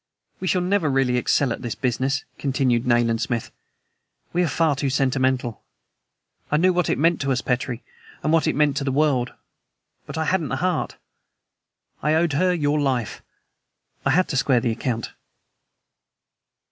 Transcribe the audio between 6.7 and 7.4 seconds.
what it meant to